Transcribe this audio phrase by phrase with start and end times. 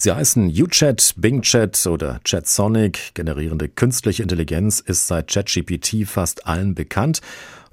[0.00, 3.14] Sie heißen UChat, BingChat oder ChatSonic.
[3.14, 7.20] Generierende künstliche Intelligenz ist seit ChatGPT fast allen bekannt.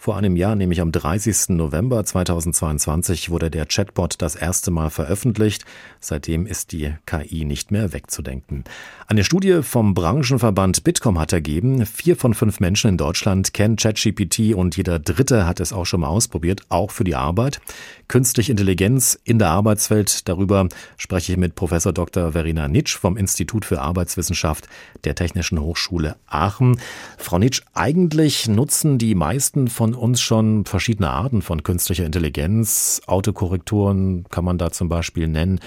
[0.06, 1.56] Vor einem Jahr, nämlich am 30.
[1.56, 5.66] November 2022, wurde der Chatbot das erste Mal veröffentlicht.
[6.00, 8.66] Seitdem ist die KI nicht mehr wegzudenken.
[9.08, 14.54] Eine Studie vom Branchenverband Bitkom hat ergeben, vier von fünf Menschen in Deutschland kennen ChatGPT
[14.54, 17.60] und jeder Dritte hat es auch schon mal ausprobiert, auch für die Arbeit.
[18.08, 22.34] Künstliche Intelligenz in der Arbeitswelt, darüber spreche ich mit Professor Dr.
[22.34, 24.68] Verena Nitsch vom Institut für Arbeitswissenschaft
[25.04, 26.80] der Technischen Hochschule Aachen.
[27.18, 33.02] Frau Nitsch, eigentlich nutzen die meisten von uns schon verschiedene Arten von künstlicher Intelligenz.
[33.08, 35.60] Autokorrekturen kann man da zum Beispiel nennen.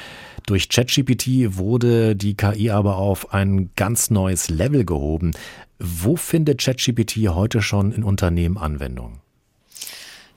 [0.46, 5.32] Durch ChatGPT wurde die KI aber auf ein ganz neues Level gehoben.
[5.78, 9.20] Wo findet ChatGPT heute schon in Unternehmen Anwendung?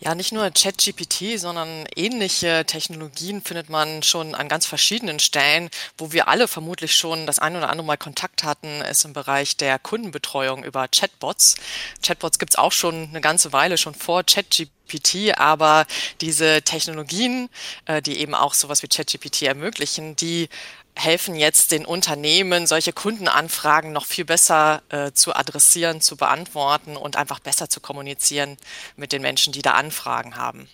[0.04, 5.70] Ja, nicht nur ChatGPT, sondern ähnliche Technologien findet man schon an ganz verschiedenen Stellen.
[5.96, 9.58] Wo wir alle vermutlich schon das ein oder andere Mal Kontakt hatten, ist im Bereich
[9.58, 11.54] der Kundenbetreuung über Chatbots.
[12.02, 15.38] Chatbots gibt's auch schon eine ganze Weile, schon vor ChatGPT.
[15.38, 15.86] aber
[16.20, 17.50] diese Technologien,
[17.86, 20.50] äh, die eben auch sowas wie ChatGPT ermöglichen, die
[20.96, 27.16] helfen jetzt den Unternehmen, solche Kundenanfragen noch viel besser äh, zu adressieren, zu beantworten und
[27.16, 28.58] einfach besser zu kommunizieren
[28.96, 30.68] mit den Menschen, die da Anfragen haben.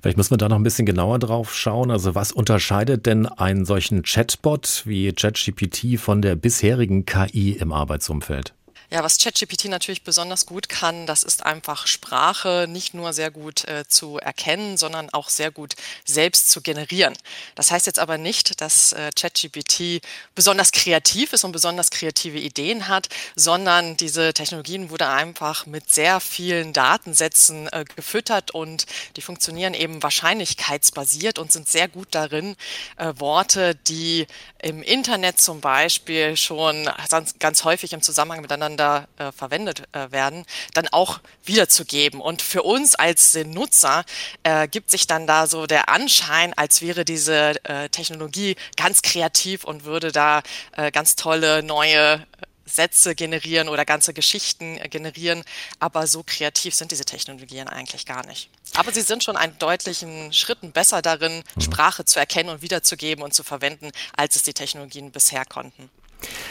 [0.00, 1.90] Vielleicht müssen wir da noch ein bisschen genauer drauf schauen.
[1.90, 8.54] Also was unterscheidet denn einen solchen Chatbot wie ChatGPT von der bisherigen KI im Arbeitsumfeld?
[8.88, 13.64] Ja, was ChatGPT natürlich besonders gut kann, das ist einfach Sprache nicht nur sehr gut
[13.64, 17.16] äh, zu erkennen, sondern auch sehr gut selbst zu generieren.
[17.56, 20.00] Das heißt jetzt aber nicht, dass äh, ChatGPT
[20.36, 26.20] besonders kreativ ist und besonders kreative Ideen hat, sondern diese Technologien wurde einfach mit sehr
[26.20, 32.54] vielen Datensätzen äh, gefüttert und die funktionieren eben wahrscheinlichkeitsbasiert und sind sehr gut darin,
[32.98, 34.28] äh, Worte, die
[34.62, 40.10] im Internet zum Beispiel schon ganz, ganz häufig im Zusammenhang miteinander miteinander äh, verwendet äh,
[40.10, 42.20] werden, dann auch wiederzugeben.
[42.20, 44.04] Und für uns als Nutzer
[44.42, 49.64] äh, gibt sich dann da so der Anschein, als wäre diese äh, Technologie ganz kreativ
[49.64, 50.42] und würde da
[50.76, 52.26] äh, ganz tolle neue
[52.68, 55.44] Sätze generieren oder ganze Geschichten äh, generieren.
[55.78, 58.50] Aber so kreativ sind diese Technologien eigentlich gar nicht.
[58.74, 61.60] Aber sie sind schon einen deutlichen Schritten besser darin, mhm.
[61.60, 65.90] Sprache zu erkennen und wiederzugeben und zu verwenden, als es die Technologien bisher konnten.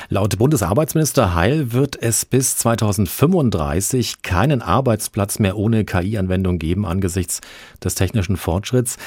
[0.10, 7.42] Laut Bundesarbeitsminister Heil wird es bis 2035 keinen Arbeitsplatz mehr ohne KI-Anwendung geben angesichts
[7.84, 8.98] des technischen Fortschritts.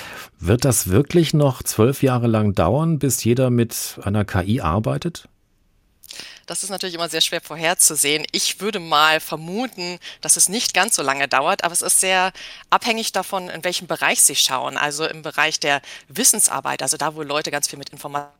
[0.41, 5.29] Wird das wirklich noch zwölf Jahre lang dauern, bis jeder mit einer KI arbeitet?
[6.47, 8.25] Das ist natürlich immer sehr schwer vorherzusehen.
[8.33, 12.33] Ich würde mal vermuten, dass es nicht ganz so lange dauert, aber es ist sehr
[12.71, 14.79] abhängig davon, in welchem Bereich Sie schauen.
[14.79, 18.38] Also im Bereich der Wissensarbeit, also da, wo Leute ganz viel mit Informationen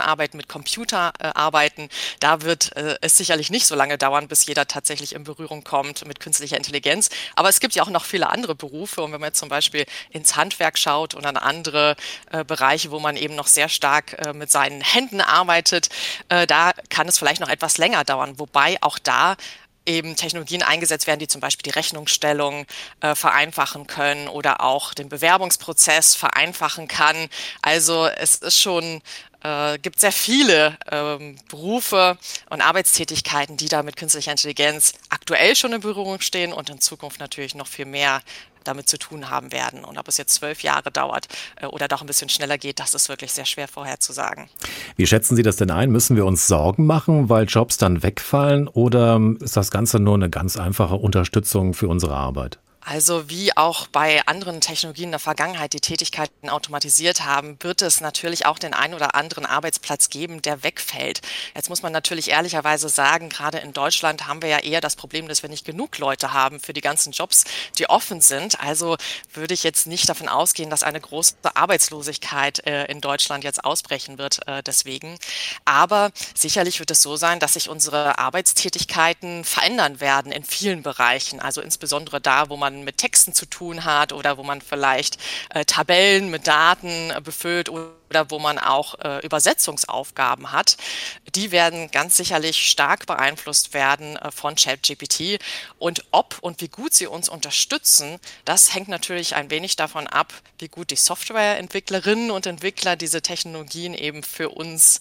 [0.00, 1.88] arbeiten, mit Computer äh, arbeiten.
[2.20, 6.06] Da wird äh, es sicherlich nicht so lange dauern, bis jeder tatsächlich in Berührung kommt
[6.06, 7.10] mit künstlicher Intelligenz.
[7.36, 9.02] Aber es gibt ja auch noch viele andere Berufe.
[9.02, 11.96] Und wenn man jetzt zum Beispiel ins Handwerk schaut und an andere
[12.30, 15.88] äh, Bereiche, wo man eben noch sehr stark äh, mit seinen Händen arbeitet,
[16.28, 18.38] äh, da kann es vielleicht noch etwas länger dauern.
[18.38, 19.36] Wobei auch da
[19.86, 22.66] eben Technologien eingesetzt werden, die zum Beispiel die Rechnungsstellung
[23.00, 27.28] äh, vereinfachen können oder auch den Bewerbungsprozess vereinfachen kann.
[27.62, 29.02] Also es ist schon
[29.44, 32.18] äh, gibt sehr viele ähm, Berufe
[32.48, 37.20] und Arbeitstätigkeiten, die da mit künstlicher Intelligenz aktuell schon in Berührung stehen und in Zukunft
[37.20, 38.22] natürlich noch viel mehr
[38.64, 39.84] damit zu tun haben werden.
[39.84, 42.94] Und ob es jetzt zwölf Jahre dauert äh, oder doch ein bisschen schneller geht, das
[42.94, 44.48] ist wirklich sehr schwer vorherzusagen.
[44.96, 45.90] Wie schätzen Sie das denn ein?
[45.90, 50.30] Müssen wir uns Sorgen machen, weil Jobs dann wegfallen oder ist das Ganze nur eine
[50.30, 52.58] ganz einfache Unterstützung für unsere Arbeit?
[52.86, 58.02] Also wie auch bei anderen Technologien in der Vergangenheit die Tätigkeiten automatisiert haben, wird es
[58.02, 61.22] natürlich auch den einen oder anderen Arbeitsplatz geben, der wegfällt.
[61.54, 65.28] Jetzt muss man natürlich ehrlicherweise sagen, gerade in Deutschland haben wir ja eher das Problem,
[65.28, 67.44] dass wir nicht genug Leute haben für die ganzen Jobs,
[67.78, 68.60] die offen sind.
[68.60, 68.98] Also
[69.32, 74.18] würde ich jetzt nicht davon ausgehen, dass eine große Arbeitslosigkeit äh, in Deutschland jetzt ausbrechen
[74.18, 75.18] wird äh, deswegen.
[75.64, 81.40] Aber sicherlich wird es so sein, dass sich unsere Arbeitstätigkeiten verändern werden in vielen Bereichen.
[81.40, 85.18] Also insbesondere da, wo man man mit Texten zu tun hat oder wo man vielleicht
[85.50, 90.76] äh, Tabellen mit Daten äh, befüllt oder wo man auch äh, Übersetzungsaufgaben hat,
[91.34, 95.40] die werden ganz sicherlich stark beeinflusst werden äh, von ChatGPT.
[95.78, 100.32] Und ob und wie gut sie uns unterstützen, das hängt natürlich ein wenig davon ab,
[100.58, 105.00] wie gut die Softwareentwicklerinnen und Entwickler diese Technologien eben für uns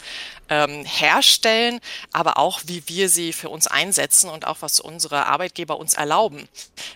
[0.50, 1.80] ähm, herstellen,
[2.12, 6.48] aber auch wie wir sie für uns einsetzen und auch was unsere Arbeitgeber uns erlauben.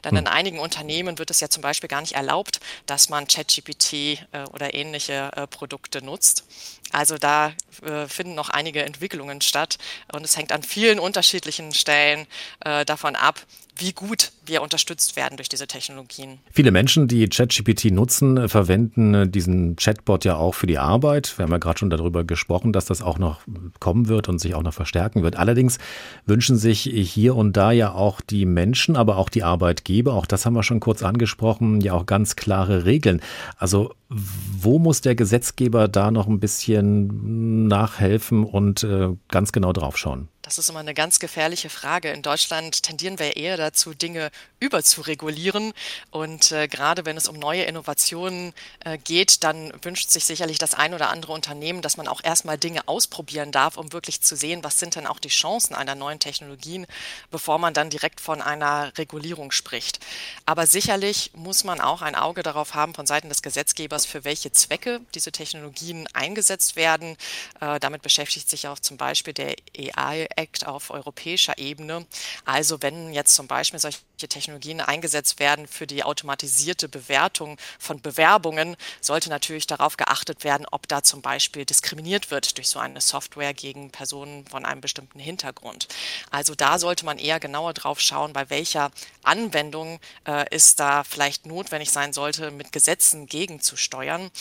[0.03, 0.33] Denn in hm.
[0.33, 4.17] einigen Unternehmen wird es ja zum Beispiel gar nicht erlaubt, dass man ChatGPT äh,
[4.51, 6.43] oder ähnliche äh, Produkte nutzt.
[6.91, 7.53] Also da
[7.83, 9.77] äh, finden noch einige Entwicklungen statt
[10.11, 12.27] und es hängt an vielen unterschiedlichen Stellen
[12.65, 13.39] äh, davon ab,
[13.79, 16.39] wie gut wir unterstützt werden durch diese Technologien.
[16.51, 21.37] Viele Menschen, die ChatGPT nutzen, verwenden diesen Chatbot ja auch für die Arbeit.
[21.37, 23.41] Wir haben ja gerade schon darüber gesprochen, dass das auch noch
[23.79, 25.35] kommen wird und sich auch noch verstärken wird.
[25.35, 25.77] Allerdings
[26.25, 30.45] wünschen sich hier und da ja auch die Menschen, aber auch die Arbeitgeber, auch das
[30.45, 33.21] haben wir schon kurz angesprochen, ja auch ganz klare Regeln.
[33.57, 39.97] Also wo muss der Gesetzgeber da noch ein bisschen nachhelfen und äh, ganz genau drauf
[39.97, 40.29] schauen?
[40.47, 42.09] Das ist immer eine ganz gefährliche Frage.
[42.11, 45.73] In Deutschland tendieren wir eher dazu, Dinge überzuregulieren.
[46.09, 48.53] Und äh, gerade wenn es um neue Innovationen
[48.85, 52.57] äh, geht, dann wünscht sich sicherlich das ein oder andere Unternehmen, dass man auch erstmal
[52.57, 56.19] Dinge ausprobieren darf, um wirklich zu sehen, was sind denn auch die Chancen einer neuen
[56.19, 56.87] Technologien,
[57.29, 59.99] bevor man dann direkt von einer Regulierung spricht.
[60.45, 64.53] Aber sicherlich muss man auch ein Auge darauf haben von Seiten des Gesetzgebers, für welche
[64.53, 67.17] Zwecke diese Technologien eingesetzt werden.
[67.59, 72.05] Äh, damit beschäftigt sich auch zum Beispiel der AI Act auf europäischer Ebene.
[72.45, 78.77] Also wenn jetzt zum Beispiel solche Technologien eingesetzt werden für die automatisierte Bewertung von Bewerbungen,
[79.01, 83.53] sollte natürlich darauf geachtet werden, ob da zum Beispiel diskriminiert wird durch so eine Software
[83.53, 85.87] gegen Personen von einem bestimmten Hintergrund.
[86.31, 88.91] Also da sollte man eher genauer drauf schauen, bei welcher
[89.23, 94.31] Anwendung äh, es da vielleicht notwendig sein sollte, mit Gesetzen gegenzusteuern.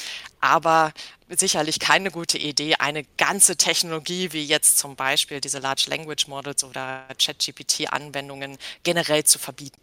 [0.41, 0.93] Aber
[1.28, 6.62] sicherlich keine gute Idee, eine ganze Technologie wie jetzt zum Beispiel diese Large Language Models
[6.64, 9.81] oder ChatGPT-Anwendungen generell zu verbieten.